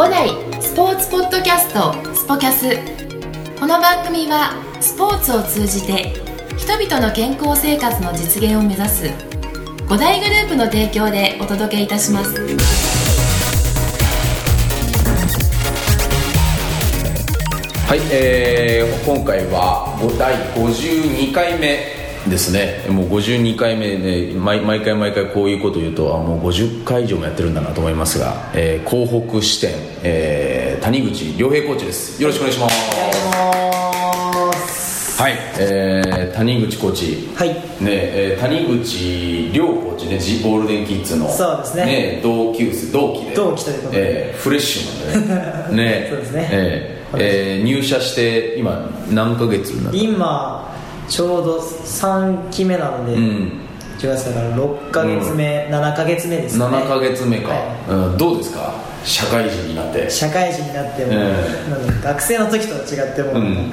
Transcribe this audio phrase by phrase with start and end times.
[0.00, 0.30] 五代
[0.62, 2.70] スポーツポッドキャストスポキャス。
[3.60, 6.14] この番組はスポーツを通じて
[6.56, 9.10] 人々の健康生活の実現を目指す
[9.90, 12.32] 五大グループの提供でお届けいたします。
[17.86, 21.99] はい、えー、今回はご第52回目
[22.30, 22.86] ですね。
[22.88, 32.22] もう52回目ね毎毎回毎回こういうこと言うとあもう50回以上もやってるんだなと思いますが、えー、広北支店、えー、谷口良平コーチです。
[32.22, 32.80] よろしくお願いします。
[35.20, 37.28] はい、えー、谷口コーチ。
[37.36, 37.48] はい。
[37.48, 40.18] ねえー、谷口亮コーチね。
[40.18, 41.28] ジゴールデンキッズの。
[41.28, 41.84] そうですね。
[41.84, 43.34] ね同級生同期で。
[43.34, 44.30] 同期ということで。
[44.30, 45.76] えー、フレッシュなね。
[45.76, 46.06] ね。
[46.08, 46.48] そうですね。
[46.50, 50.79] えーえー入社して今何ヶ月今
[51.10, 53.52] ちょうど3期目なので、うん。
[53.98, 56.64] 10月だから6ヶ月目、7ヶ月目ですね。
[56.64, 58.72] 7ヶ月目か、はうん、どうですか？
[59.04, 60.08] 社会人になって。
[60.08, 61.12] 社会人になっても、
[62.02, 63.42] 学生の時とは違っても、うん。
[63.42, 63.72] う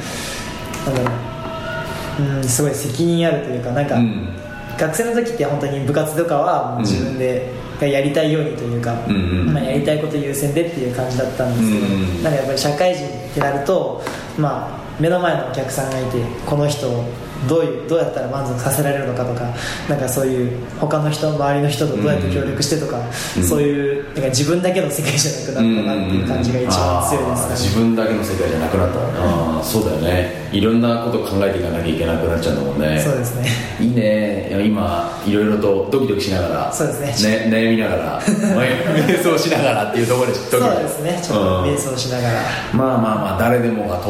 [2.20, 4.30] うんすごい責任あるというかなんか、うん。
[4.78, 9.18] 学生の時って本当に部活とかは自分で、がやりたいようにというか、うんう
[9.52, 9.54] ん。
[9.54, 12.24] まあ、やりたいこと優先でっていう感じだったんですけど、うんうん。
[12.24, 14.02] なんかやっぱり社会人ってなると、
[14.38, 17.06] まあ、目の前のお客さんがいてこの人を
[17.48, 19.54] どういうどうやったら満足させられるのかとか
[19.88, 23.00] なんかそういう他の人周りの人とどうやって協力してとか、
[23.38, 23.44] うん。
[23.44, 30.48] そういうなんか自分だけの世界じゃなくなったなっていう感じが一番強いですかね、自分だけの世界じゃなくなった、あーそうだよね。
[30.52, 33.00] いろんなこと考えていかなきゃいけなくなっちゃうんだもんね。
[33.02, 33.50] そうですね。
[33.82, 34.66] いいね。
[34.66, 37.50] 今いろいろとドキドキしながらそうですね。
[37.50, 41.20] ね悩みながら 瞑想しながらっていうところでそうですね。
[41.22, 42.40] ちょっと瞑想しながら、
[42.74, 44.10] まあまあまあ誰でもが通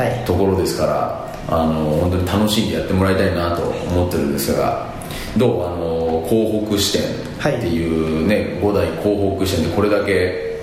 [0.00, 0.18] はい。
[0.18, 4.92] るところですから、あの本当に楽しんでやってもらいたいなと思ってるんですが
[5.36, 10.60] どうあの広北支店っていうね、五代広北支店でこれだけ、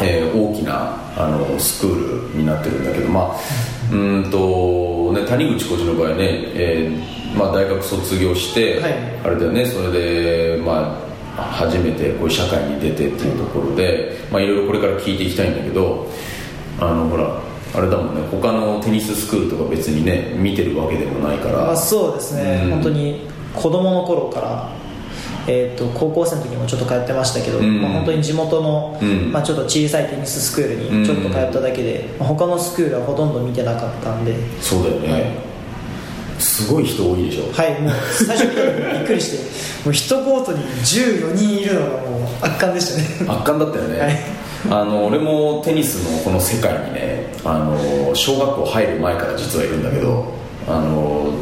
[0.00, 3.36] えー大きなあのスクールになってるんだけどまあ
[3.90, 6.16] うーんと、ね、谷口コーチの場合ね、
[6.54, 8.92] えーまあ、大学卒業して、はい。
[9.24, 10.98] あれだよねそれでま
[11.36, 16.10] あ初めてこう社会に出てっていうところで、まあ、いろいろこれから聞いていきたいんだけど
[16.78, 17.40] あのほら
[17.74, 18.20] あれだもんね。
[18.30, 21.58] 他のテニススクールとか別にね見てるわけでもないから。
[21.58, 22.70] まあ、そうですね、うん。
[22.72, 24.68] 本当に子供の頃から、
[25.46, 27.80] えー、と高校生の時もちょっと通ってましたけど、うん。
[27.80, 29.32] まあ、本当に地元の、うん。
[29.32, 34.36] まあ、ちょっと小さいテニススクールにちょっと通っただけで、まあ他のスクールはほとんど見てなかったんで。
[34.60, 35.36] そうだよね、
[36.38, 37.50] すごい人多いでしょ。
[37.52, 37.92] はいもう
[38.26, 39.38] 最初びっくりして
[39.84, 43.30] もう一コートに14人いるのがもう圧巻でしたね。
[43.32, 50.32] 圧巻だったよね、はいあの俺もテニスのこの世界にねあの小学校入る前から実はいるんだけど
[50.68, 51.32] あの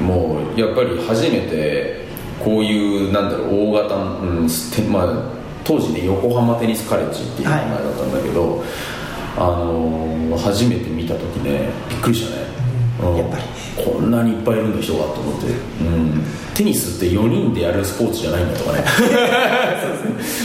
[0.00, 2.06] もうやっぱり初めて
[2.42, 5.22] こういうなんだろう大型、うんてまあ、
[5.64, 8.62] 当時ね横浜テニスカレッジっていう名前だったんだけど、
[9.36, 12.65] あの初めて見た時ねびっくりしたね、うん
[13.02, 13.42] やっぱり
[13.84, 16.22] こんなにいっぱいいるんだ人がと思って、うん、
[16.54, 18.84] テニスって4人でやるスポーツじゃないんだとかね。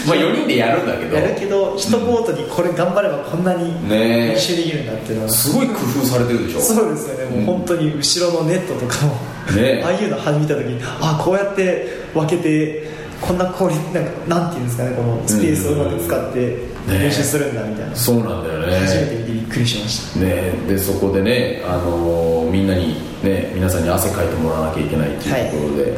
[0.05, 1.15] まあ4人でやるんだけど。
[1.15, 5.29] やるけど一コートにこれ頑張ればこんなに練習できるんだっていうのは。
[5.29, 6.59] すごい工夫されてるでしょ。
[6.59, 9.13] そうですよね、もう本当に後ろのネットとかも、
[9.55, 9.81] ね。
[9.83, 12.89] ああいうの見た時にあこうやって分けて
[13.21, 18.79] こんな効率なんかなんていうんですかねこのスペースをうまく使って練習するんだみたいな、そうなんだよね。
[18.79, 20.19] 初めて見てびっくりしました。
[20.19, 20.51] ね。
[20.67, 25.97] でそこでね、あのみんなにね皆さんに汗かいてもらわなきゃいけないっていうところで、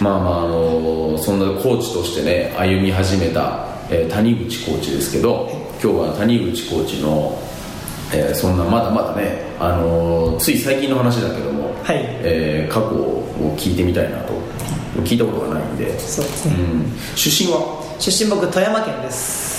[0.00, 5.48] まあまああのそんなコーチとしてね歩み始めた、えー谷口コーチですけど
[5.82, 7.38] 今日は谷口コーチの、
[8.12, 12.00] えーそんなまだまだね、あのつい最近の話だけども、はい。
[12.22, 14.40] えー過去を聞いてみたいなと。
[15.04, 17.80] 聞いたことがないんで、そうですね、うん、出身は？
[18.00, 19.49] 出身僕富山県です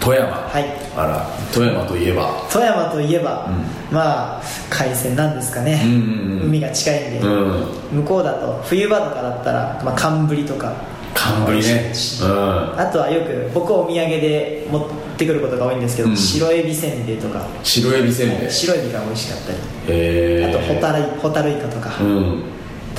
[0.00, 0.64] 富山、はい。
[0.96, 2.46] あら富山といえば。
[2.50, 3.50] 富山といえば、
[3.90, 6.48] うまあ海鮮なんですかね、うんうんうん。
[6.48, 8.00] 海が近いんで、うん。
[8.02, 10.72] 向こうだと冬場とかだったら、まあ、寒ぶりとか。
[11.14, 11.92] 寒ぶりね。
[12.22, 12.80] うん。
[12.80, 16.16] あとはよく僕お土産で持ってくることが多いんですけど、うん。
[16.16, 17.46] 白エビせんべいとか。
[17.62, 18.50] 白エビせんべい。
[18.50, 19.58] 白エビが美味しかったり。
[19.88, 22.42] へえあとホタルイホタルイカとか、うん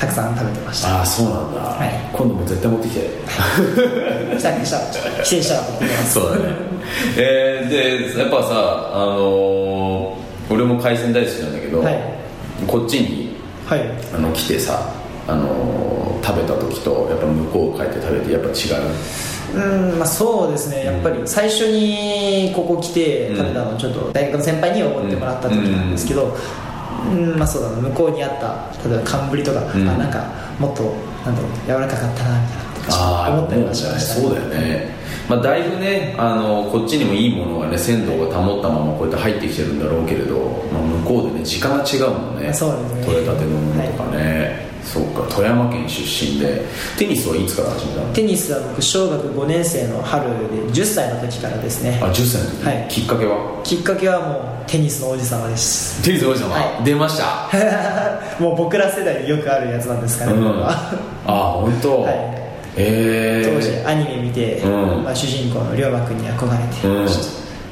[0.00, 0.96] たくさん食べてました。
[0.98, 1.90] ああそうなんだ、はい。
[2.16, 3.10] 今度も絶対持ってきて。
[4.38, 6.12] 来た来た帰省したら持ってきます。
[6.14, 6.42] そうだね。
[7.18, 7.68] えー、
[8.14, 10.20] でやっぱさあのー
[10.52, 11.98] 俺も海鮮大好きなんだけど、はい。
[12.66, 13.36] こっちに
[13.66, 13.80] はい。
[14.14, 14.80] あの来てさ
[15.28, 18.82] あのー食べた時とやっぱ向こう帰って食べてやっぱ違う？
[19.52, 19.58] う
[19.96, 20.84] んまあそうですね。
[20.86, 26.32] やっぱり最初にここ来て食べたのはちょっと大学の先輩におごってもらった時なんですけど、うん
[27.36, 29.88] まあそうだな向こうにあった例えば寒ぶりとか、うん。
[29.88, 30.24] あなんか
[30.58, 30.82] もっと
[31.24, 34.94] なんだろう柔らかかったなみたいなああ思ったりはしました、そうだよね、
[35.28, 40.38] まあ、だいぶねあのこっちにもいいものがね鮮度が保ったままこうやって入ってきてるんだろうけれど、
[40.72, 42.52] まあ、向こうでね時間が違うもんね。
[42.52, 43.04] そうですね。
[43.06, 46.64] 取れたてのものとかね、そうか富山県出身で
[46.98, 48.12] テニスはいつから始めたの？
[48.14, 50.34] テニスは僕小学5年生の春で
[50.72, 52.00] 10歳の時からですね。
[52.02, 52.88] あ10歳の時、はい。
[52.88, 53.60] きっかけは？
[53.62, 56.02] きっかけはもうテニスの王子様です。
[56.02, 56.84] テニス王子様、はい。
[56.84, 57.50] 出ました？
[58.42, 62.14] もう僕ら世代によくあるやつなんですかね、うん、あ本当、はい。
[62.76, 64.68] ええ当時アニメ見て、う
[65.00, 65.04] ん。
[65.04, 67.08] まあ、主人公の龍馬君に憧れて、うん。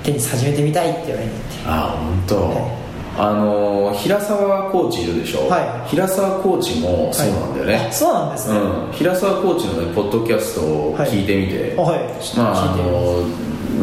[0.03, 1.33] テニス始めてみたいって言われて。
[1.67, 2.88] あ本当、はい
[3.19, 5.88] あの平沢コーチいるでしょ、はい。
[5.91, 12.00] 平沢コーチもそうなんだよね、あそうなんですね、うん、平沢コーチの、ね、ポッドキャストを聞いてみて、あはい。
[12.37, 13.25] まああの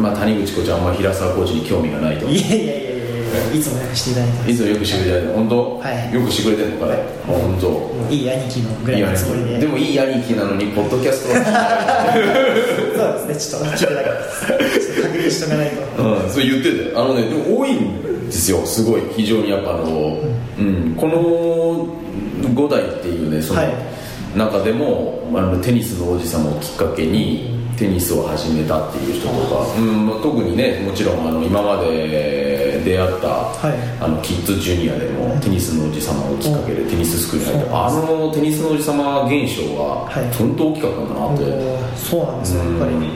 [0.00, 2.26] まあ、谷口コーチはあんまり平沢コーチに興味がないと。
[2.26, 2.96] いいやいやいや
[3.52, 4.56] いつもよくしていただいてます。
[4.56, 6.14] つもよくしてくれてる本当、はい。
[6.14, 7.02] よくしてくれてるのかね、はい。
[7.02, 8.12] あ本当。
[8.12, 9.58] いい兄貴のぐらいのつもりで。
[9.58, 11.44] でもいい兄貴なのにポッドキャストは。
[12.96, 13.60] そうですね。
[13.60, 16.02] ちょっと聞いてなかったです確認しとかないと。
[16.02, 16.96] うん、そう言ってて。
[16.96, 18.64] あのねでも多いんですよ。
[18.66, 19.02] すごい。
[19.16, 20.20] 非常にやっぱあの、
[20.58, 21.86] うん、この
[22.54, 23.72] 5代っていうねそのはい。
[24.36, 30.06] 中でも、あのテニスの王子様をきっかけにテニスを始めたっていう人とか、うん。
[30.06, 32.45] まあ、特にねもちろんあの今まで
[32.86, 33.74] 出会った、はい。
[34.00, 40.32] あのキッズジュニアでもテニスの王子様をきっかけでテニススクールに入ってあのテニスの王子様現象ははい。
[40.32, 42.94] 本当大きかったんだなって、おーそうなんですねやっぱり。
[42.94, 43.10] うん。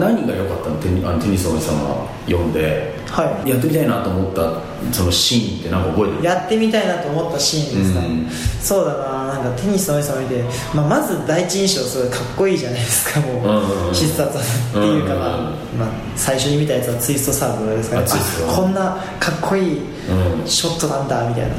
[0.00, 0.76] な何が良かったの？
[0.82, 3.00] テニあのテニスの王子様読んで。
[3.12, 3.50] はい。
[3.50, 4.58] やってみたいなと思った
[4.90, 6.24] そのシーンってなんか覚えてる？
[6.24, 8.26] やってみたいなと思ったシーンですか、うん。
[8.58, 10.44] そうだななんかテニスの王子様見て、
[10.74, 18.06] まあ、まず第一印象すごいかっこいいじゃないですかもう、必殺技っていうか、まあ最初に見たやつはツイストサーブですかね
[18.54, 20.46] こんなかっこいいうん。
[20.46, 21.56] ショットなんだみたいな、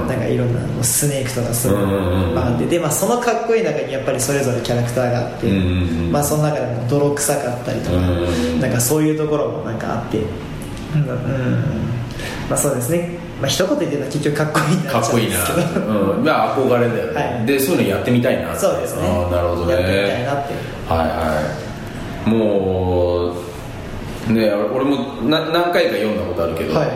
[0.00, 0.08] うん。
[0.08, 1.86] なんかいろんなスネークとかそういう
[2.28, 2.66] のがあって。
[2.66, 5.50] で、まあ、そのかっこいい中にやっぱりそれぞれキャラクターがあって、
[6.10, 7.96] まあ、その中でも泥臭かったりとか、
[8.60, 10.18] なんかそういうところもなんかあって。
[10.94, 11.96] うん、うん。
[12.48, 15.36] まあそうですねまあ一言言ってるのは結局かっこいいになかっこいいな、
[16.16, 17.46] うん、まあ憧れだよね、はい。
[17.46, 19.02] でそういうのやってみたいなそうですね。
[19.06, 19.72] ああなるほどね。
[19.72, 20.54] やってみたいなって
[20.88, 21.54] はいは
[22.26, 22.30] い。
[22.30, 23.30] も
[24.28, 24.96] うね俺も
[25.28, 26.88] な何回か読んだことあるけど、はい。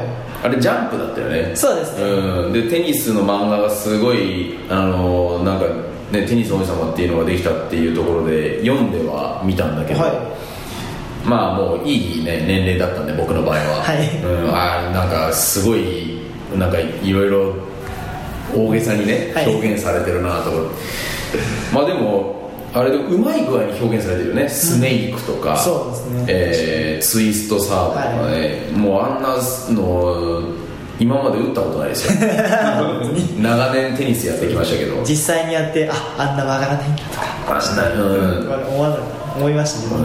[0.42, 1.54] あれジャンプだったよね。
[1.54, 2.04] そうですね。
[2.04, 5.66] うん、でテニスの漫画がすごいあのなんか、
[6.10, 10.12] ね、テニスの王子様っていうのができたっていうところで読んでは見たんだけど、はい。
[11.28, 13.98] まあもういい、ね、年齢だったんで僕の場合は、はい。
[14.24, 16.18] うん、あーなんかすごい
[16.58, 17.54] なんかいろいろ
[18.54, 19.48] 大げさにね、はい。
[19.48, 20.70] 表現されてるなと思って。
[21.72, 22.40] まあでも
[22.72, 26.24] あれでうまい具合に表現されてるよね、スネークとかそうですね。
[26.28, 29.36] えーツイストサーブとかね、もうあんな
[29.70, 30.42] の
[31.00, 32.12] 今まで打ったことないですよ。
[33.40, 35.02] 長年テニスやってきましたけど。
[35.02, 37.24] 実際にやってああんな曲がらないんだとか。
[37.48, 38.68] あんなうん。
[38.68, 38.96] 思わな
[39.36, 40.04] 思いましたね、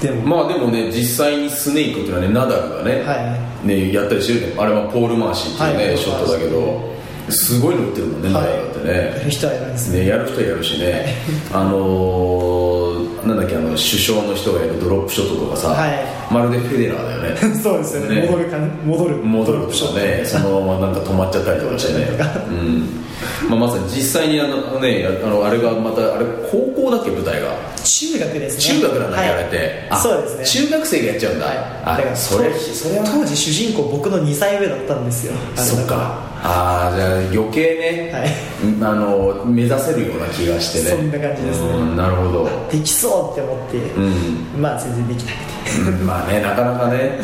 [0.00, 0.42] でも。
[0.42, 6.92] まあでもね実際にスネークっていうのはねナダルがね,、はねやったりしてるねあれはポール回しっていうね、はいショットだけど
[7.30, 8.94] すごいの打ってるもんね、ナダルだってね。
[9.18, 10.00] やる人はやるんですね。
[10.00, 11.14] ね、やる人はやるしね、
[11.52, 16.32] あのー、なんだっけあの首相の人がやるドロップショットとかさ、はい。
[16.32, 17.54] まるでフェデラーだよね。
[17.62, 18.20] そうですよね。
[18.20, 18.26] ね。
[18.26, 19.16] 戻るか戻る。
[19.16, 22.08] 戻るとかねそのままなんか止まっちゃったりとかしてね
[22.50, 23.02] うん。
[23.48, 27.48] まあ、まさに実際にあのねあのあれがまたあれ高校だっけ舞台が。
[27.84, 28.80] 中学ですね。
[28.80, 29.28] 中学なんだはい。
[29.30, 29.86] あれって。
[29.90, 30.44] あそうですね。
[30.68, 31.56] 中学生がやっちゃうんだ、はい。
[31.84, 32.50] あだからそれ。
[32.50, 35.34] 当それは当時主人公僕の2歳上だったんですよ。
[35.56, 36.32] そっか。
[36.44, 38.30] ああじゃあ余計ね、はい。
[38.64, 40.96] うんあの目指せるような気がしてね。
[40.96, 41.68] そんな感じですね。
[41.68, 42.48] うんなるほど。
[42.70, 44.62] できそうって思って、うん。
[44.62, 45.90] まあ全然できなくて。
[45.90, 46.06] うん。
[46.06, 47.18] まあねなかなかね。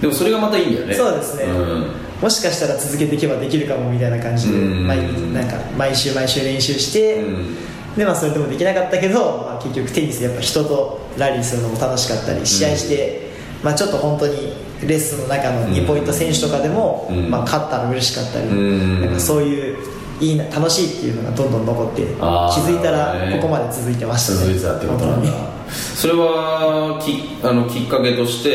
[0.00, 0.94] でもそれがまたいいんだよね。
[0.94, 1.44] そうですね。
[1.44, 1.90] うん。
[2.20, 4.86] もしかしたら続けていけばできるかもみたいな感じでうん。
[4.86, 7.56] 毎日なんか毎週毎週練習して、うん。
[7.96, 13.30] でまあそれでもできなかったけど、まあ、結局テニスでやっぱ人とラリーするのも楽しかったり試合して、
[13.62, 14.52] まあ、ちょっと本当に
[14.86, 17.30] レッスンの中の2ポイント選手とかでも、うん。
[17.30, 19.00] まあ、勝ったら嬉しかったり、うん。
[19.02, 23.36] なんかそういういいな楽しいっていうのがどんどん残って気づいたらね。
[23.36, 25.30] ここまで続いてましたね続いてたってことなんだ。
[25.30, 25.56] 本
[25.96, 28.50] それはきあのきっかけとして、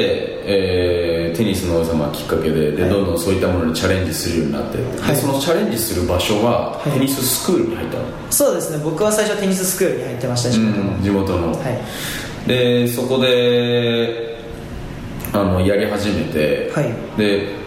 [0.45, 2.91] えーテニスの王様がきっかけでで、はい。
[2.91, 5.15] どんどんそういったものにチャレンジするようになって、はい。
[5.15, 6.91] でそのチャレンジする場所は、い。
[6.91, 11.57] テニススクールに入ったの、そうですね僕は最初テニススクールに入ってました地元の、地元の、は
[12.45, 12.47] い。
[12.47, 14.37] でそこで
[15.33, 16.93] あのやり始めて、はい。
[17.17, 17.60] で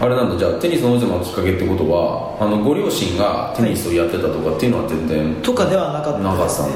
[0.00, 6.68] あれなんだじゃあテニスの王様がきっかけってことはあのご両親がテニスをやってたとかっていうのは全然、とかではなかったですね。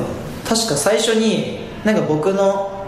[0.45, 2.83] 確か最初になんか僕の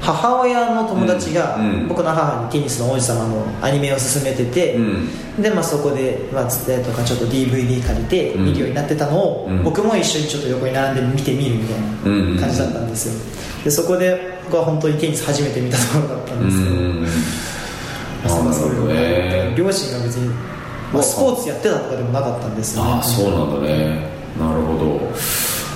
[0.00, 1.88] 母親の友達が、うんうん。
[1.88, 5.42] 僕の母にテニスの王子様のアニメを勧めてて、うん。
[5.42, 8.44] でまあ、そこで、まあ、つってとかちょっと DVD 借りてうん。
[8.44, 9.64] 見るようになってたのを、うん。
[9.64, 13.14] 僕も一緒にちょっと横に並んで見てみるみたいな感じだったんですよ。
[13.64, 17.55] でそこで僕は本当にテニス初めて見たところだったんうですけど、
[18.20, 20.28] んまあさかそういうのがね両親が別に、
[20.92, 22.90] まあ、スポーツやってたとかでもなかったんですよね。
[22.90, 24.08] ああそうなんだね。
[24.38, 25.00] なるほど。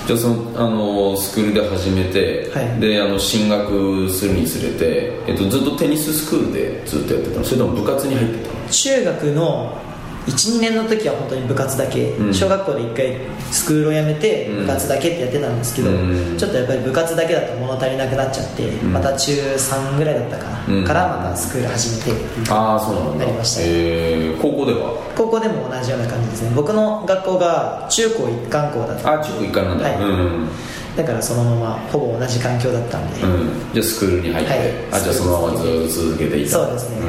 [0.07, 2.79] じゃあそのあのスクールで始めて、はい。
[2.79, 7.45] であの進学するにつれて、えっと、ずっとテニススクールでずっとやってたの？
[7.45, 8.69] それとも部活に入ってたの？
[8.69, 9.81] 中学の
[10.27, 12.33] 12年の時は本当に部活だけ、うん。
[12.33, 13.17] 小学校で1回
[13.51, 14.61] スクールを辞めてうん。
[14.61, 16.37] 部活だけってやってたんですけど、うん。
[16.37, 18.93] ちょっとやっぱり部活だけだと物足りなくなっちゃって、ん。
[18.93, 23.25] また中3ぐらいだったかな、うんからまたスクール始めてああそうなんだ。
[23.25, 23.61] なりました。
[23.63, 24.41] えー。
[24.41, 25.01] 高校では？
[25.15, 26.51] 高校でも同じような感じですね。
[26.55, 29.97] 僕の学校が中高一貫校だったあ中高一貫なんだ、はい。
[30.01, 30.47] うん
[30.95, 34.69] だからそのままほぼ同じ環境だったんで、うん、じゃあスクールに入って、はい。
[34.91, 36.51] あじゃあそのままずっと続けていた。
[36.51, 36.99] そうですね。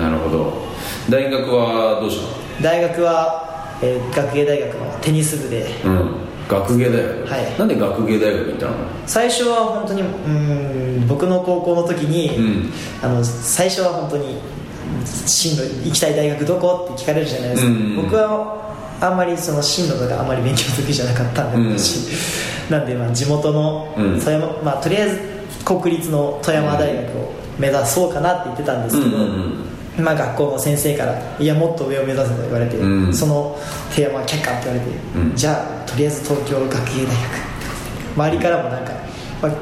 [0.00, 0.75] なるほど
[1.10, 5.66] 大学はどうした大学は、えー学芸大学のテニス部で。
[5.84, 6.26] のうん。
[6.48, 7.58] 学芸大学、はい。
[7.58, 8.72] なんで学芸大学行ったの？
[9.06, 12.72] 最初は本当にうーん僕の高校の時に、うん。
[13.02, 14.38] あの最初は本当に
[15.04, 16.88] 進路行きたい大学どこ？
[16.92, 17.96] って聞かれるじゃないですか、うん。
[17.96, 21.78] 僕はあんまりその進路とかあんまり勉強得意じゃなかったんで、うん。
[21.78, 22.08] 私。
[22.70, 24.20] なんでまあ地元のうん。
[24.20, 25.20] 富山、まあ、とりあえず
[25.64, 33.12] 国立の富山大学を目指そうかなって言ってたんですけど、うんうんまあ、学校の先生から「いやもっと上を目指せ」と言われて、うん。
[33.12, 33.58] その
[33.90, 34.86] 提案は却下って言われて、
[35.16, 35.34] うん。
[35.34, 37.16] じゃあとりあえず東京学芸大学
[38.16, 38.92] 周りからもなんか、
[39.42, 39.52] まあ、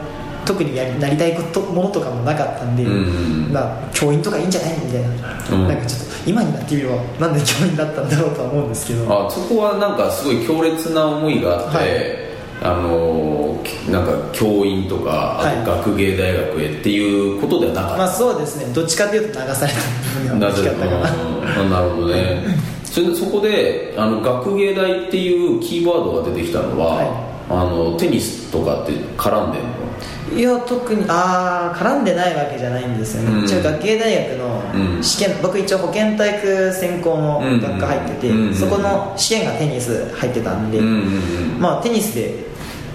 [0.44, 3.52] 特にやりなりたいことものとかもなかったんで、うん。
[3.52, 5.08] まあ、教員とかいいんじゃないみたいな、
[5.52, 5.68] うん。
[5.68, 9.26] なんかちょっと今になってみればなんで教員だったんだろうとは思うんですけど。
[9.26, 12.23] あそこはなんかすごい強烈な思いがあって、はい
[12.64, 18.72] あのーなんか教員とかあとは学芸大学へっていうことではなかった、まあそうですね。
[18.74, 19.78] どっちかというと流された
[20.22, 21.70] 部分が大きかったかなうん。
[21.70, 22.42] なるほどね。
[22.84, 27.06] それでそこであの学芸大っていうキーワードが出てきたのは、はい。
[27.50, 30.38] あのテニスとかって絡んでんの？
[30.38, 33.44] いや特にああ絡んでないわけじゃないんですよね、うん。
[33.44, 34.96] 一応学芸大学うん。
[34.96, 38.54] の試験、僕一応保健体育専攻の学科入ってて、うん。
[38.54, 41.60] そこの試験がテニス入ってたんで、うんうんうん。
[41.60, 42.32] まあテニスで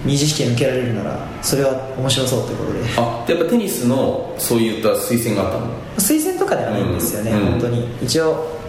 [0.04, 2.78] 二次試験受けられるならそれは面白そうということで。
[2.96, 5.66] あでやっぱテニスのそういった推薦があったの？
[5.98, 7.50] 推薦とかではないんですよね、うん。
[7.52, 7.86] 本当に。
[8.02, 8.59] 一応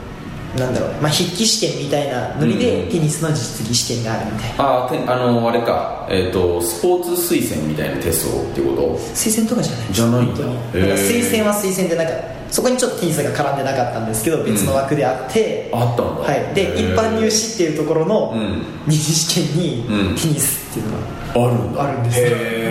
[0.57, 4.85] なんだろう、まあ、筆記試験みたいなノリで、うんテニスの実技試験があるみたいな。
[4.85, 8.97] あてあのあれか、えー、とスポーツ推薦みたいなテストっていうこと？
[9.15, 9.87] 推薦とかじゃない。
[9.93, 10.35] じゃないんだ。
[10.35, 10.83] 本当に。
[10.83, 12.13] へーなんか推薦は推薦でなんか
[12.49, 16.21] そこにちょっとテニスが絡んでなかったんですけど別の枠であって、あったんだ。
[16.21, 18.63] はい、で一般入試っていうところのうん。
[18.87, 20.15] 二次試験にうん。
[20.15, 21.83] テニスっていうのが、あるんだ。
[21.83, 22.23] あるんですへ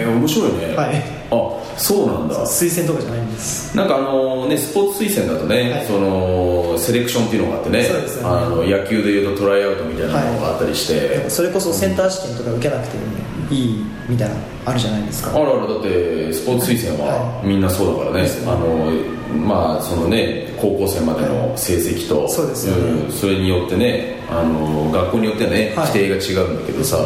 [0.02, 0.76] え面白いね。
[0.76, 2.46] はいあそうなんだ。
[2.46, 3.76] 推薦とかじゃないんです。
[3.76, 5.86] なんかあのねスポーツ推薦だとね、はい。
[5.86, 7.88] そのセレクションっていうのがあってねね。
[8.22, 13.04] あの野球でいうとトライアウトみたいなのがあったりして、それこそセンター試験とか受けなくても
[13.50, 15.30] いいみたいなのあるじゃないですか。
[15.30, 18.52] あらあらだってスポーツ推薦ははみんなそうだからね、ですよね。
[18.52, 23.08] あのまあそのね高校生までの成績と、そうですよね。
[23.08, 23.12] ん。
[23.12, 25.88] それによってねあの学校によってはね、はい。
[25.88, 26.98] 規定が違うんだけどさ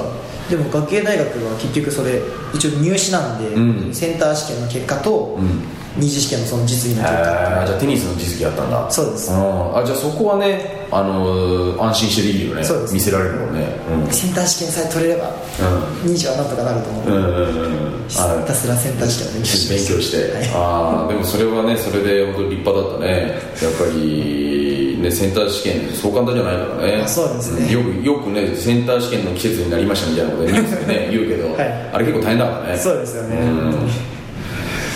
[0.48, 2.20] でも学芸大学は結局それ
[2.54, 3.94] 一応入試なんで、うん。
[3.94, 5.62] センター試験の結果と、うん。
[5.96, 7.62] 二次試験のその実技の結果。
[7.62, 8.90] あじゃあテニスの実技あったんだ。
[8.90, 9.30] そうです。
[9.30, 9.34] ん。
[9.34, 12.64] あじゃあそこはねあの安心してできるよね。
[12.64, 12.94] そうです。
[12.94, 13.78] 見せられるもんね。
[14.10, 15.30] センター試験さえ取れれば
[16.02, 16.10] うん。
[16.10, 18.08] 二次はなんとかなると思う、うんうんうんうん。
[18.08, 20.50] ひたすらセンター試験を勉強勉強して、はい。
[20.52, 23.38] ああでもそれはねそれで本当立派だったね。
[23.62, 27.02] やっぱりねセンター試験そう簡単じゃないからね。
[27.02, 27.68] あそうですね。
[27.68, 31.90] んよくよくねセンター試験の季節になりましたみたいなことでニュースでね 言うけど、はい。
[31.92, 32.78] あれ結構大変だからね。
[32.78, 33.36] そうですよね。
[33.36, 33.74] うん。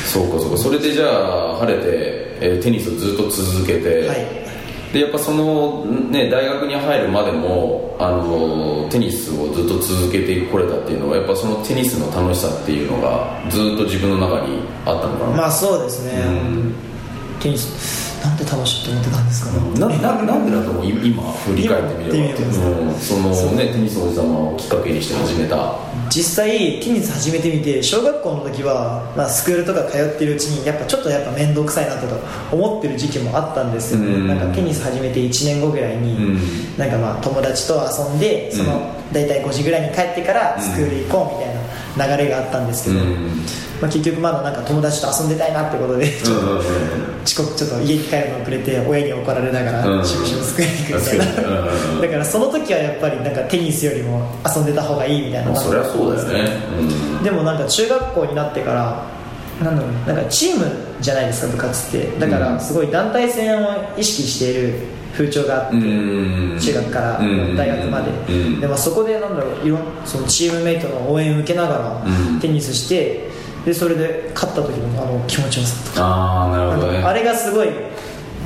[0.06, 0.56] そうかそうか。
[0.58, 1.86] それでじゃあ晴れて、
[2.40, 4.48] えーテニスをずっと続けて、はい。
[4.92, 16.74] でやっぱその、ね、大学に入るまでもあのテニスをずっと続けてこれたっていうのはやっぱそのテニスの楽しさっていうのがずっと自分の中にあったのかな、まあそうですね、うん。
[17.40, 19.52] テニスなんで楽しいと思ってたんですか？
[19.52, 20.86] ねなななんでだと思う？
[20.86, 22.40] い今振り返ってみれば。
[22.40, 22.90] う。
[22.90, 22.94] ん。
[22.94, 25.78] そのねテニスのおじさまをきっかけにして始めた。
[26.10, 32.16] 実際テニス始めてみて小学校の時は、まあ、スクールとか通ってるうちにやっぱちょっとやっぱ面倒くさいなとか
[32.50, 34.26] 思ってる時期もあったんですよね、うん。
[34.26, 36.78] なんかテニス始めて1年後ぐらいに、うん。
[36.78, 39.12] なんかまあ友達と遊んでその、うん。
[39.12, 41.57] 大体5時ぐらいに帰ってからスクール行こうみたいな
[41.98, 43.16] 流れがあったんですけど、うん。
[43.80, 46.12] まあ、結局まだなんか友達と遊んでたいなってことで
[47.24, 49.98] 遅刻ちょっと家に帰るの遅れて親に怒られながうん。
[49.98, 51.60] らしぶしぶスクールに行くみたいな。
[52.02, 55.50] だからその時はやっぱりなんかテニスよりも遊んでた方がいいみたいな。
[55.50, 56.50] まあそりゃそうだよね、
[57.18, 57.22] うん。
[57.22, 59.04] でもなんか中学校になってから
[59.64, 60.66] なんだろうなんかチーム
[61.00, 62.08] じゃないですか部活って。
[62.18, 64.74] だからすごい団体戦を意識している
[65.12, 66.58] 風潮があって、うん。
[66.58, 67.56] 中学からうん。
[67.56, 68.60] 大学まで、うん。
[68.60, 72.40] でまあそこでなんだろういろんそのチームメイトの応援を受けながらうん。
[72.40, 73.28] テニスして
[73.64, 76.06] でそれで勝った時のあの気持ちよさとか。
[76.06, 76.98] ああなるほどね。
[76.98, 77.68] あれがすごい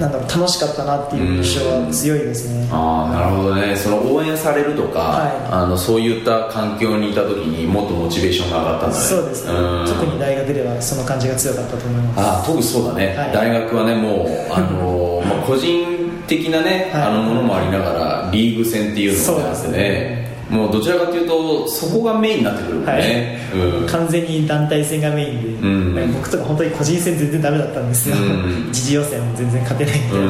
[0.00, 3.76] なんだろう楽しかったなっていう印象は強いですね、ああなるほどね。
[3.76, 5.30] その応援されるとか、はい。
[5.50, 9.04] あのそういった環境にいた時にもっとモチベーションが上がったんだね。
[9.04, 9.52] そうですね。
[9.52, 9.86] ん。
[9.86, 12.20] 特に大学ではその感じが強かったと思います。
[12.20, 13.32] ああ特にそうだね、はい。
[13.32, 17.02] 大学はねもうあの、 まあ、個人的なね、はい。
[17.02, 19.78] あのものもありながらリーグ戦っていうのがあってね。
[19.78, 20.22] ね。
[20.50, 23.86] もうどちらかというとそこがメインになってくるもんね、うん。
[23.86, 26.12] 完全に団体戦がメインで、んなん。
[26.12, 28.68] か僕とか本当に個人戦全然ダメだったんですよ、うん。
[28.68, 30.28] 一次予選も全然勝てないみたいな、う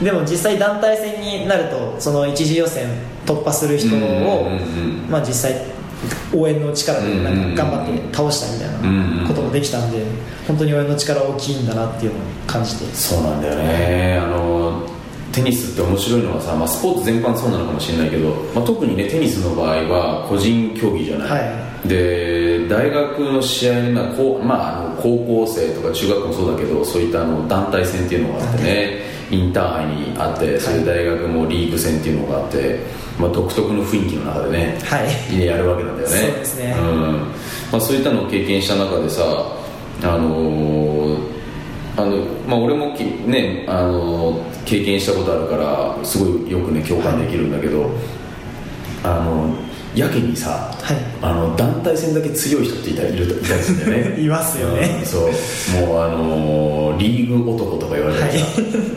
[0.00, 0.04] ん。
[0.04, 2.88] でも実際団体戦になるとその一次予選
[3.26, 4.12] 突破する人を、うんうん
[5.04, 5.60] うんまあ、実際
[6.34, 10.02] 応援の力でなんか頑張って倒したみたいなこともできたんで
[10.48, 12.86] 本当に応援の力大きいんだなっていうのを感じて。
[12.94, 14.18] そうなんだよね。
[14.20, 14.51] あの
[15.32, 21.38] テニスって面白いのはさ、まあ、スポーツ全般そうなのかもしれないけど、まあ、特にねテニスの場合は個人競技じゃない、は
[21.84, 21.88] い。
[21.88, 32.80] で大学の試合に、まあこうまあ、あの高校生とか中学校もそうだけどそういったあの団体戦っていうのがあってねインターハイにあってそういう大学もリーグ戦っていうのがあって、
[33.18, 35.46] まあ、独特の雰囲気の中でね、はい。
[35.46, 36.16] やるわけなんだよね。
[36.16, 36.76] そうですね。
[36.78, 37.12] うん。
[37.72, 39.22] まあ、そういったのを経験した中でさ
[40.02, 41.31] あのー
[41.96, 42.16] あの
[42.48, 47.90] まあ、俺もき、ねあのー経験したことあるからすごいよくね共感できるんだけど、
[49.02, 49.54] あの
[49.94, 50.96] やけにさ、はい。
[51.20, 54.20] あの団体戦だけ強い人っていたいるいたりするんだよね。
[54.22, 54.98] いますよね。
[55.00, 55.22] うんそう。
[55.86, 58.46] もうあのーリーグ男とか言われてさ、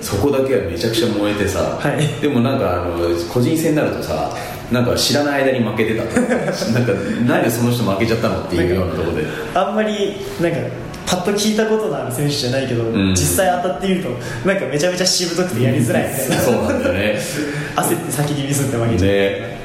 [0.02, 2.22] そこだけはめちゃくちゃ燃えてさ、はい。
[2.22, 4.32] でもなんかあの個人戦になるとさ
[4.72, 6.92] なんか知らない間に負けてたとかなんか
[7.28, 9.24] なんでその人負けちゃったのっていうようなところで
[9.54, 10.58] あんまりなんか
[11.06, 13.12] パッと聞いたことのある選手じゃないけど、ん。
[13.12, 14.10] 実際当たってみると
[14.48, 17.20] なんかめちゃめちゃしぶとくてやりづらいみたいな、 そうなんだよね。
[17.76, 19.58] 焦って先にミスって負けちゃう、ね。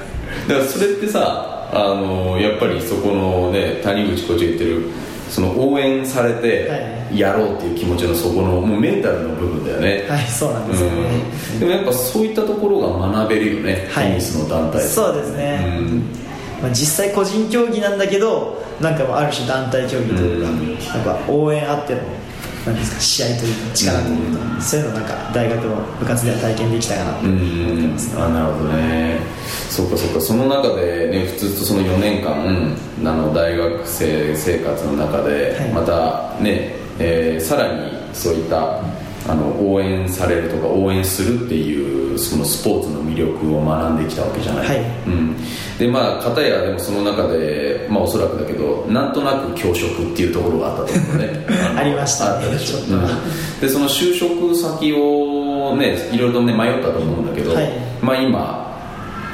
[0.48, 4.82] だからそれってさあのやっぱりそこのね谷口コーチが言ってる
[5.28, 10.96] その応援されてはやろうっていう気持ちのそこのもうメンタルの部分だよね、はいそうなんですよね、
[11.54, 11.60] うん。
[11.60, 14.08] でもやっぱそういったところが学べるよね、はい。
[14.08, 16.02] テニスの団体そうですね、うん
[16.62, 20.78] まあ、実際個人競技なんだけどなんかある種団体競技というか、うん。
[21.04, 22.00] なんか応援あっての
[22.66, 27.46] なんですか試合というか力というか、そういうのなんか大学の部活では体験できたかなとう思って
[27.86, 28.14] んます。
[28.14, 29.18] ね、あなるほどね。
[29.70, 30.20] そっかそっか。
[30.20, 35.68] その中でね普通とその4年間あの大学生生活の中で、はい。
[35.70, 38.82] またね、えーさらにそういった
[39.30, 44.78] あの応援されるとか応援するっていうそのスポーツの魅力を学んできたわけじゃない、はい。
[45.06, 45.36] うん、
[45.78, 51.46] でまあ片やでもその中でまあおそらくだけどなんとなく教職っていうところがあったと思うね。
[51.48, 52.78] の ありましたねあったでしょ。
[52.78, 53.60] うん。
[53.60, 57.70] でその就職先をねいろいろとね迷ったと思うんだけど、はい。
[58.02, 58.80] まあ今、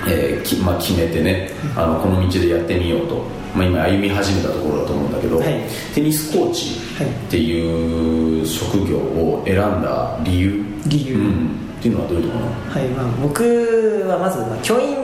[0.07, 3.25] えーきまあ、決めてねあのこの道でやってみようと、
[3.57, 5.61] まあ、今歩み始めたところだと思うんだけど、はい。
[5.95, 10.65] テニスコーチっていう職業を選んだ理由？
[10.87, 11.15] 理由。
[11.17, 12.89] うん、っていうのはどういうところはい。
[12.91, 14.97] まあ、僕はまず、まあ、教員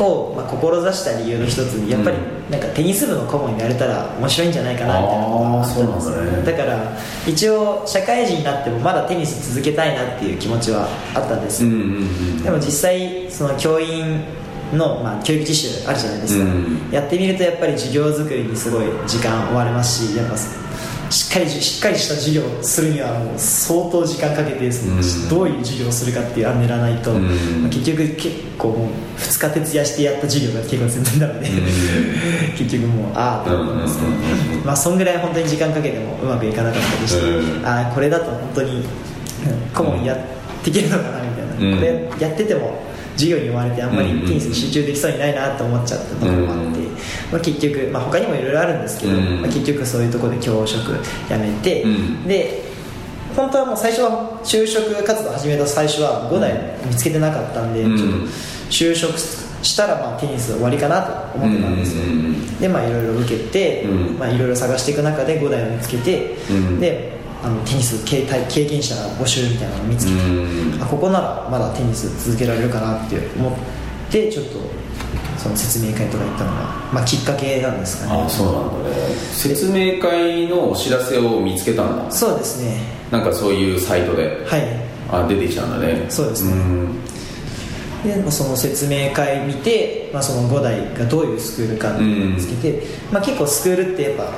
[0.00, 2.16] を、まあ、志した理由の一つにやっぱり
[2.50, 6.42] なんかテニス部の顧問になれたら面白いんじゃないかなみたいなのがあったんですだね。
[6.42, 11.62] だから一応社会人になってもまだテニス続けたいなっていう気持ちはあったんです。
[11.62, 12.42] よ、うんうんうん。
[12.42, 14.24] でも実際その教員
[14.76, 16.90] の、まあ、教育実習あるじゃないですか、うん。
[16.90, 20.36] やってみるとやっぱり授業作りにすごい時間追われますしやっぱ
[21.12, 25.28] しっかりじしっかりした授業をするにはもう相当時間かけて、ん。
[25.28, 27.22] どういう授業をするかっていう案練らないと、うん。
[27.62, 31.48] まあ結局結構もう2日徹夜してやった授業が結構全然ダメで、
[32.56, 34.10] 結局もうああと思うんですけど、
[34.64, 37.66] まあそんぐらい本当に時間かけてもうまくいかなかったりして、うん。
[37.66, 38.82] ああこれだと本当にうん
[39.74, 40.18] 顧問やっ
[40.64, 41.78] ていけるのかなみたいな、うん。
[41.78, 46.92] これやってても授業に追われてあんまりテニスに集中できそうにないなと思っちゃったところもあって、うん。
[47.32, 49.42] まあ、結局、まあ、他にもいろいろあるんですけど、うん。
[49.42, 50.92] まあ、結局そういうところで教職
[51.28, 52.28] 辞めて、うん。
[52.28, 52.62] で
[53.36, 57.96] 本当はもう最初は就職活動始めた最初は5台見つけてなかったんで、うん。
[57.96, 58.16] ちょっと
[58.70, 62.02] 就職したらまあテニス終わりかなと思ってたんですよ、
[62.60, 64.18] でまあいろいろ受けて、うん。
[64.18, 66.80] まあいろいろ探していく中で5台を見つけて、うん。
[66.80, 70.82] であのテニス経体経験者募集みたいなのを見つけて、うん。
[70.82, 73.52] あここならまだテニス続けられるかなって思っ
[74.10, 74.60] てちょっと
[75.38, 76.56] その説明会とか行ったのが、
[76.92, 78.22] まあ、きっかけなんですかね。
[78.22, 78.96] ああそうなんだね。
[79.32, 82.10] 説明会のお知らせを見つけたんだ。
[82.10, 82.80] そうですね。
[83.10, 84.44] なんかそういうサイトで。
[84.46, 84.62] はい。
[85.10, 86.06] あ出てきたんだね。
[86.08, 86.54] そうですね。
[86.54, 87.04] ん。
[88.04, 94.28] でまあその説明会見て、まあ、その5台がどういうスクールかっていうのを見つけて、まあ、結構スクールってやっぱ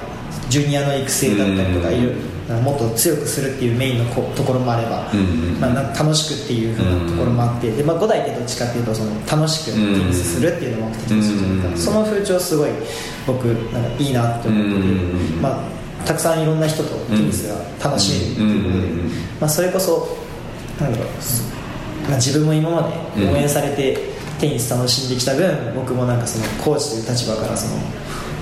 [0.49, 2.15] ジュニアの育成だったりとかいる
[2.49, 12.71] もっと強くするっていうメインのこところもあれば、うんまあ、な楽しくっていうふうなところもあって、でまあ、5代ってどっちかっていうとその楽しくテニスするっていうのを目的にするじゃないですか、その風潮すごい
[13.27, 15.67] 僕なんかいいなって思ってて、うんま
[16.03, 19.09] あ、たくさんいろんな人とテニスが楽しめるっていうことで、うん
[19.41, 20.19] まあ、それこそ
[20.79, 21.09] なんだろう、
[22.09, 22.83] まあ、自分も今ま
[23.17, 23.97] で応援されて
[24.39, 27.81] テニス楽しんできた分僕もなんかそのコーチという立場からその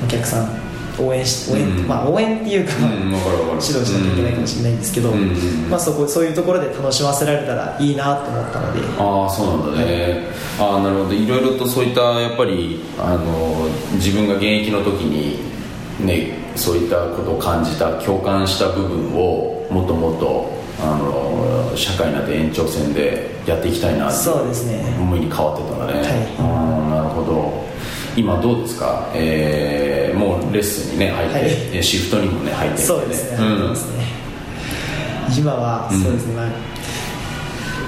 [0.05, 5.37] お客さん応援し応援,、うんまあ、応援っていうか、 指導しなきゃいけないかもしれないんですけど、うん。
[5.71, 8.81] まあ、そこそういうところで楽しませられたらいいなと思ったので。
[8.99, 10.29] ああそうなんだね、
[10.59, 11.15] ああなるほど。
[11.15, 15.39] いろいろとそういったやっぱりあの自分が現役の時に
[16.01, 20.51] ねそういったことを感じた共感した部分をもっともっと
[20.83, 24.85] あの社会になって延長線でやっていきたいなっていうそうですね。
[25.01, 26.09] 思いに変わってたんだね、はい。
[26.39, 27.63] ああなるほど。
[28.15, 29.92] 今どうですか、えー
[30.51, 31.45] レッスンにね入って、はい。
[31.45, 34.05] えーシフトにもね入ってそうですね、入ってますね。
[35.39, 36.73] 今はそうですね、まあ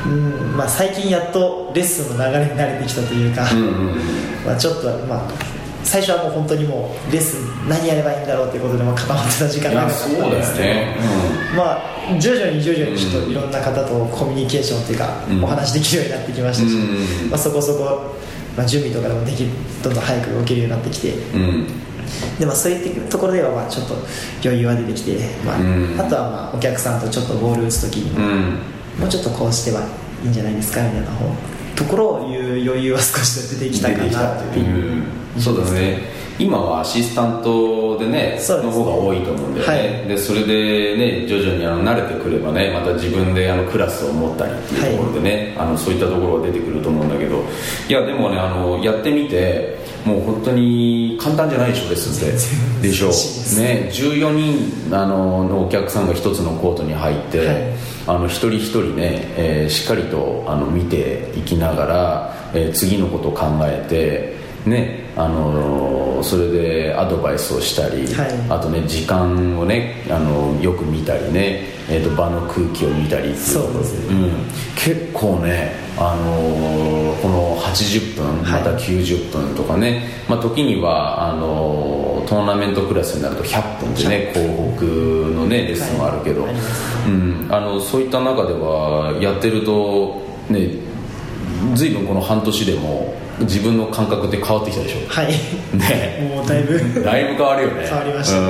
[0.06, 3.98] うんまあ、最近やっとレッスンの流れに慣れてきたというか、うんうんうん。
[4.44, 5.30] まあ、ちょっとまあ
[5.82, 10.96] 最初はもう本当にもうレッスン何やればいいんだろうっていうことでまあ固まってた時間いや長かったんですけど、ね、
[11.56, 15.44] まあ徐々に徐々にちょっといろんな方とコミュニケーションっていうか、うん。
[15.44, 18.14] お話できるようになってきましたし、うんまあ、そこそこ、
[18.56, 19.50] まあ、準備とかでもできる
[19.82, 21.66] どんどん早く動けるようになってきてうんうん
[22.38, 23.94] で、まあ、そういったところではまあちょっと
[24.42, 26.00] 余裕は出てきて、まあうん。
[26.00, 28.58] あとはまあお客さんとちょっとボール打つ時にも、うん。
[29.00, 29.82] もうちょっとこうしては
[30.22, 31.34] いいんじゃないですかみたいな方
[31.76, 35.04] ところを言う余裕は少し出てきたかなっていう
[35.36, 35.40] うん。
[35.40, 36.14] そうだね。
[36.36, 40.08] 今はアシスタントでねでの方が多いと思うんだよね、はい。
[40.08, 47.44] でそれでね徐々にあの慣れてくればねまた自分であのクラスを持ったりっていうところでね、あのそういったところが出てくると思うんだけど。
[47.88, 53.60] いやでもねあのやってみてもう本当に簡単じゃないでしょレッスンってでしょ難しいです。
[53.60, 54.32] ね14
[54.88, 57.56] 人あののお客さんが一つのコートに入って、はい。
[58.06, 68.30] あの一人一人ね、えーしっかりとあの見ていきながら、えー次のことを考えてねあのーそれでアドバイスをしたり、はい。
[68.48, 73.36] あとね時間をねあのよく見たりね、えーと場の空気を見たりっていう。
[73.36, 74.16] そうですね。
[74.16, 74.30] うん、
[74.74, 84.84] 結構ね、あのーこの80分また90分とかね、まあ、時にはあのートーナメントクラスになると100分ってね広北
[85.38, 86.54] のねレッスンもあるけど、はい。
[87.06, 90.70] うん、あのそういった中ではやってるとね
[91.74, 95.08] 随分この半年でも自分の感覚って変わってきたでしょ？
[95.08, 95.28] はい。
[95.76, 96.30] ね。
[96.34, 97.86] もうだいぶ だいぶ変わるよね。
[97.88, 98.46] 変わりましたね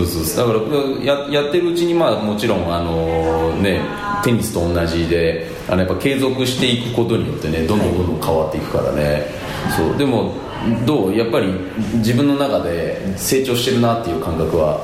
[0.00, 0.58] うそうそうだか
[1.04, 3.80] らややってるうちにまあもちろんあのね
[4.24, 9.26] テニスと同じであのやっぱ継続していくことによってねどんどんどんどん変わっていくからね、
[9.76, 9.96] そう。
[9.96, 10.34] でも
[10.86, 11.16] どう？
[11.16, 11.52] やっぱり
[11.94, 14.80] 自分の中で成長してるなっていう感覚は。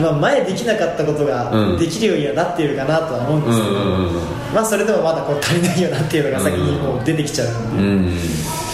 [0.00, 1.78] まあ、前できなかったことがうん。
[1.78, 4.54] できるようにはなっているかなとは思うんですけど、うんうんうんうん。
[4.54, 8.69] まあそれでもまだこう足りないよなっていうのが先にもう出てきちゃうんで、うん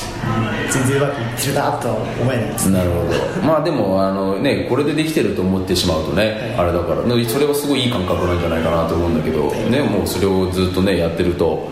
[0.70, 2.70] 全然うまくいってるなとは思えないです。
[2.70, 3.46] ねなるほど。
[3.46, 11.70] まあでもあのねこれでできてると思ってしまうとね、あれだからねそれはすごいいい感覚なんじゃないかなと思うんだけど、ね、もうそれをずっとねやってると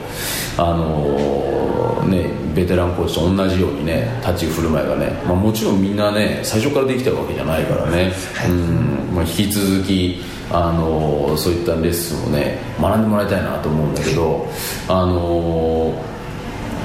[0.57, 8.12] あのねベテランコーチと同じようにね立ち振る舞いがね、まあ、もちろんみんなね最初からできてるわけじゃないからね、
[8.48, 9.14] うん。
[9.14, 14.46] まあ、引き続きあのそういったレッスンをね学んでもらいたいなと思うんだけど
[14.88, 15.94] あの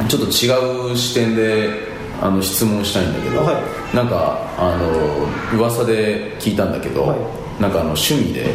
[0.07, 1.88] ちょっと違う視点で
[2.21, 3.53] あの質問したいんだけど、は
[3.93, 3.95] い。
[3.95, 7.61] なんかあの噂で聞いたんだけど、はい。
[7.61, 8.53] なんかあの趣味で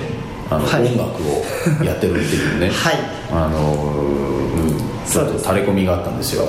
[0.51, 0.87] あの、はい。
[0.87, 2.71] 音楽をやってるっていうね。
[2.75, 2.99] はい。
[3.31, 4.95] あのうん。
[5.07, 6.45] ちょっと垂れ込みがあったんですよ。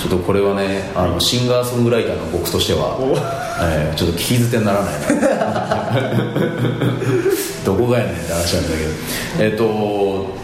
[0.00, 2.98] ちょっとこれはねあのシンガーソングライターの僕としては、
[3.62, 5.30] えーちょっと聞き捨てにならないな。
[7.64, 9.44] どこがやねんって話なんだけど。
[9.44, 10.40] えっ、と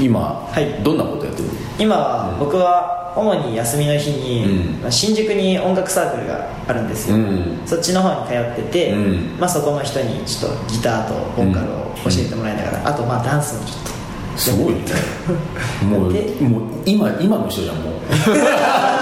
[0.00, 0.82] 今、はい。
[0.82, 4.82] どんなことやってる今は僕は主に休みの日に、うん。
[4.82, 7.60] まあ新宿に音楽サークルがあるんですよ、うん。
[7.66, 9.36] そっちの方に通ってて、うん。
[9.38, 14.80] まあ、そこの人にちょっとギターとボーカルを教えてもらいながら、あとまあダンスもちょっとすごいね。
[15.88, 17.94] もう でもう今今の人じゃんもう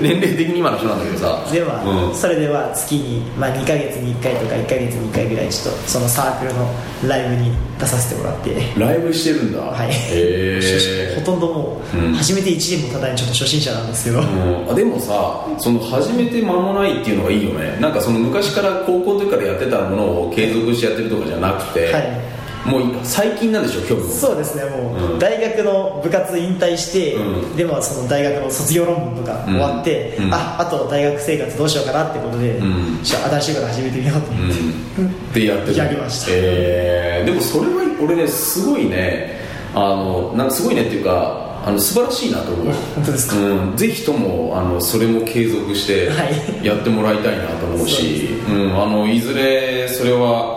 [0.00, 1.52] 年齢的に今の人なんだけどさ。
[1.52, 2.14] では、うん。
[2.14, 6.68] それでは月に、まあ、2ヶ月に1回とか1ヶ月に1回ぐらいちょっとそのサークルの
[7.08, 8.56] ライブに出させてもらって。
[8.78, 9.60] ライブしてるんだ。
[9.60, 17.76] はい、へえほとんどもう、うん初めて1年もたたにちょっと初心者なんですけど、あでもさその始めて間もないっていうのがいいよね。
[17.80, 25.18] なんかその昔から高校の時からやってたものを継続してやってるとかじゃなくて、はいもう最近なんでしょ興味そうですねもう、うん。
[25.18, 27.56] 大学の部活引退して、うん。
[27.56, 30.32] でもその大学の卒業論文とか終わって、うん。
[30.32, 33.02] ああと大学生活どうしようかなってことで、ん。
[33.02, 34.60] じゃあ新しいこと始めてみようと思って、
[35.00, 35.02] う。
[35.02, 35.32] ん。
[35.32, 35.76] でやってる。
[35.76, 36.26] やりました。
[36.30, 39.38] えーでもそれは俺ねすごいね
[39.74, 42.66] あのなんかすごいねっていうかあの素晴らしいなと思う。
[42.96, 43.36] 本当ですか？
[43.38, 46.24] うん、ぜひともあのそれも継続しては
[46.62, 46.66] い。
[46.66, 50.53] やってもらいたいなと思うし、うん、あのいずれそれは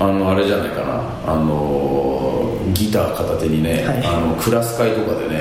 [0.00, 1.32] あのあれじゃないかな。
[1.32, 4.06] あのギター片手にね、はい。
[4.06, 5.40] あのクラス会とかでね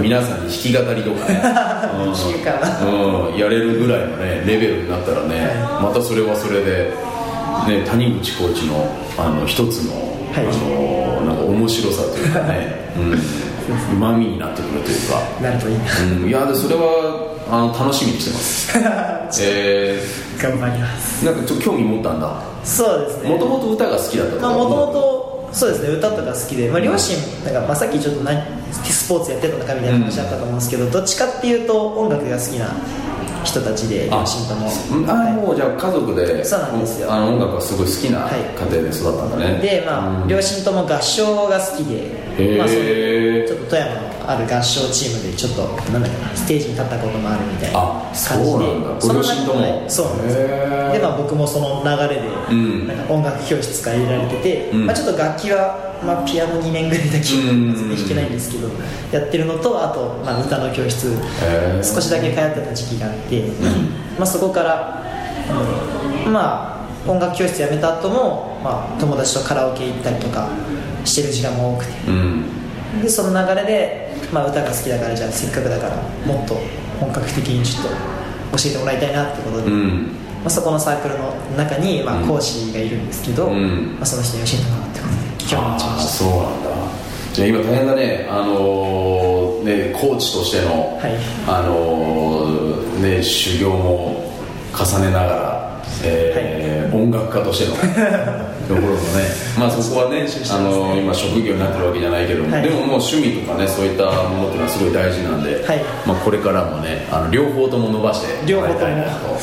[0.00, 1.40] 皆さんに弾き語りとかね、
[2.84, 3.38] うん。
[3.38, 6.90] やれるぐらいのねレベルになったらね、またそれはそれで、
[7.68, 9.94] ね、谷口コーチのあの一つの,、
[10.32, 10.46] はい。
[10.46, 12.84] あのなんか面白さというかね
[13.92, 15.84] うま、みになってくるというか、なるといいな。
[16.22, 18.38] うん、いやでそれはあの楽しみにしてま
[19.32, 19.42] す。
[19.44, 20.00] え
[20.40, 21.24] 頑張ります。
[21.24, 22.32] ー、なんかちょっと興味持ったんだ。
[22.64, 23.30] そうですね。
[23.30, 32.74] もともと歌が好きだったもともとそうですね歌とか好きで、まあ、両親なんか、まあ、さっきちょっと何スポーツやってたのかみたいな話あったと思うんですけど、どっちかっていうと音楽が好きな
[33.44, 34.70] 人たちで両親とも。
[34.98, 35.10] うん。
[35.10, 37.12] あもうじゃあ家族でそうなんですよ。
[37.12, 38.40] あの音楽がすごい好きなはい。
[38.40, 40.28] 家庭で育ったんだね、で、まあうん。
[40.28, 42.23] 両親とも合唱が好きで、
[42.58, 42.80] まあ、その
[43.46, 48.44] ちょっと富山のある合唱チームでちょっとなんだっけなステージに立ったこともあるみたいなあ感じで。
[48.44, 50.36] そうなんそうなんです。
[50.36, 52.86] で、まあ、僕もその流れで、うん。
[52.88, 54.86] なんか音楽教室から入れられてて、うん。
[54.86, 58.68] まあ、ちょっと楽器は、まあ、ピアノ2年ぐらいだけ弾けないんですけど
[59.10, 61.16] やってるのとあと、まあ、歌の教室
[61.82, 63.48] 少しだけ通ってた時期があって、
[64.18, 65.02] まあ、そこから、
[66.26, 66.74] うんまあ
[67.06, 70.48] 音楽教室辞めた後も、まあ、友達とカラオケ行ったりとか
[71.04, 71.92] してる時間も多くて。
[72.08, 72.44] うん。
[73.02, 76.56] でその流れで、まあ、歌が好きだからじゃあせっかくだからもっと
[77.00, 77.88] 本格的にちょっと
[78.56, 80.10] 教えてもらいたいなってことで、まうん。
[80.46, 82.28] あ、そこのサークルの中に、まあ、うん。
[82.28, 83.96] 講師がいるんですけど、うん。
[83.96, 86.70] まあ、その人に教えてもらうってことで興味持ちましそうなんだ。
[87.32, 88.26] じゃあ今大変だね。
[88.30, 91.12] あのーねコーチとしての、はい。
[91.48, 94.30] あのーね修行も
[94.72, 97.74] 重ねながら、えー音楽家としての。
[98.64, 99.28] ところもね
[99.58, 102.62] まあそこはねあのー今職業になってるわけじゃないけども、はい。
[102.62, 105.84] でももう趣味とかねそういったものっていうのはすごい大事なんで、はい。
[106.06, 109.36] まあ、これからもねあの両方とも伸ばしてもらいたいなと、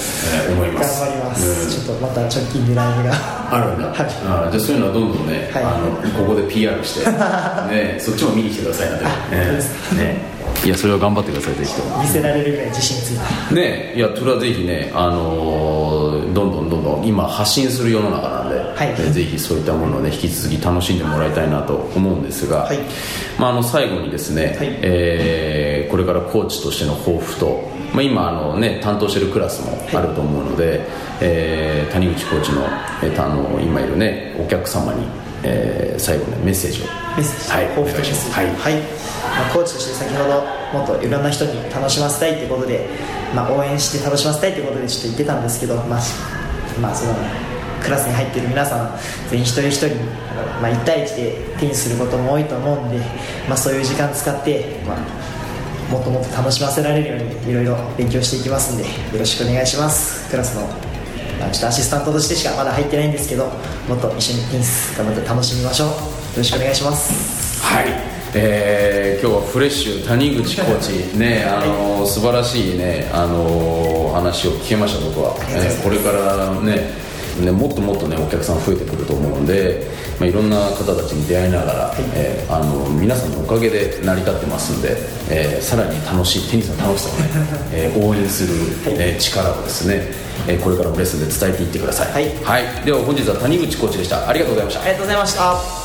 [0.47, 1.01] えー思いたます。
[1.01, 1.85] 頑張ります、うん。
[1.85, 3.13] ちょっとまた直近でライブが。
[3.51, 3.95] あるんだ、はい。
[3.99, 5.63] あじゃあそういうのはどんどんね、はい。
[5.63, 7.05] あのここで PR して、
[7.69, 9.59] ね、そっちも見に来てくださいなね
[9.97, 13.55] ねいやそれは頑張ってくださいぜひ見せられるぐらい自信ついた。
[13.55, 18.95] ねいやそれはぜひね、あのーどんどんどんどん今発信する世の中なんで、はい。
[18.97, 22.79] えぜひそういったものをね引き続き楽しんでもらいたいなと思うんですが、はい。
[23.39, 24.79] まあ、あの最後にですね、はい。
[24.81, 30.87] えーこれからコーチとしての抱負と、まあ、今あの、ね、担当してるクラスもあると思うので、
[31.19, 32.61] えー谷口コーチの,、
[33.03, 35.05] えーとあの今いるねお客様に、
[35.43, 36.85] えー最後ねメッセージを。
[36.85, 38.31] メッセージはい抱負とします。
[38.31, 38.45] はい。
[38.47, 38.75] はい。
[38.75, 42.87] まあ、コーチとして先ほどもっといろんな人に楽しませたいということで、
[43.35, 46.01] まあ、応援して楽しませたいということでちょっと言ってたんですけど、まあ
[46.81, 47.13] まあ、その
[47.83, 48.99] クラスに入っている皆さん
[49.29, 49.87] 全員一人一人、
[50.61, 52.97] まあ、1対1で手にすることも多いと思うんで、
[53.47, 60.29] まあ、そういう時間使って、まあ、もっともっと楽しませられるようにいろいろ勉強していきますんでよろしくお願いします。
[60.29, 60.77] クラスの、まあ、
[61.49, 63.45] ちょっとアシスタントとしてしかまだ入ってないんですけど
[63.87, 65.87] もっと一緒にテニス頑張って楽しみましょう。
[65.89, 65.95] よ
[66.37, 67.63] ろしくお願いします。
[67.63, 67.85] はい、
[68.35, 71.17] えー今日はフレッシュ谷口コーチ。
[71.17, 76.89] ねあの素晴らしいねあの話を聞けました僕は、えーこれからね
[77.39, 79.87] ねもっともっとねお客さん増えてくると思うので、
[80.19, 84.97] まあ、いろんな方たちに出会いながら、えーあの皆さんのおかげで成り立ってますんで、
[85.29, 87.29] えーさらに楽しいテニスの楽しさをね、
[87.71, 88.53] えー応援する、
[88.87, 90.11] えー力をですね、
[90.47, 92.65] えーこれからもレッスンで伝えていってください、はい。
[92.85, 94.27] では本日は谷口コーチでした。
[94.27, 94.81] ありがとうございました。
[94.81, 95.81] ありがとうございました。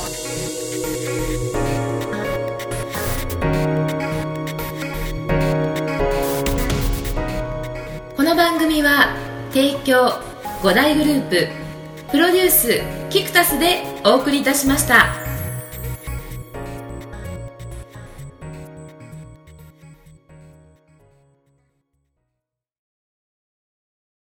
[8.16, 9.14] この番組は
[9.52, 10.25] 提供
[10.62, 11.48] 5大グループ
[12.10, 15.25] プロデュースキクタスでお送りいたしました。